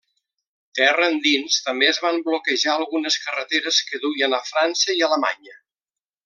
Terra 0.77 1.09
endins, 1.15 1.57
també 1.67 1.89
es 1.89 1.99
van 2.05 2.17
bloquejar 2.29 2.73
algunes 2.77 3.19
carreteres 3.27 3.83
que 3.91 4.01
duien 4.07 4.37
a 4.39 4.41
França 4.49 4.97
i 5.03 5.07
Alemanya. 5.11 5.59